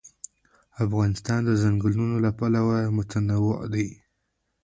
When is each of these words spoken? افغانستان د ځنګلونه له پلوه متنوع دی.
افغانستان 0.83 1.39
د 1.45 1.49
ځنګلونه 1.63 2.15
له 2.25 2.31
پلوه 2.37 2.79
متنوع 2.97 3.59
دی. 3.73 3.87